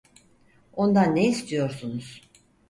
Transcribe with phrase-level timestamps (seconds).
[0.73, 2.21] Ondan ne istiyorsunuz?